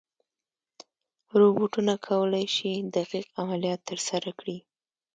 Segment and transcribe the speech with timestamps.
[1.39, 4.57] روبوټونه کولی شي دقیق عملیات ترسره کړي.